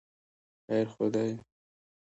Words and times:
خیر 0.67 0.87
خو 0.93 1.05
دی. 1.13 1.31